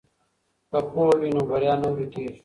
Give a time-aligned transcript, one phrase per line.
[0.69, 2.31] که پوهه وي نو بریا نه ورکیږي.